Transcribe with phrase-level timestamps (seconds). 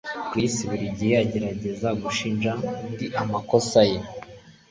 [0.29, 2.51] Chris buri gihe agerageza gushinja
[2.85, 3.99] undi amakosa ye